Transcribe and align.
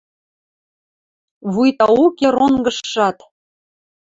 Вуйта 1.53 1.85
уке 2.03 2.27
ронгыжшат. 2.37 3.17